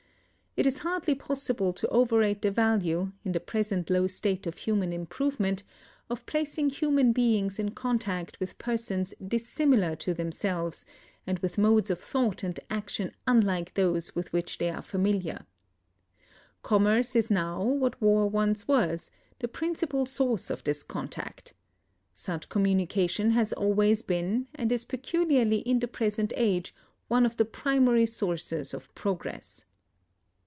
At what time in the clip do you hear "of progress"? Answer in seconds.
28.73-29.63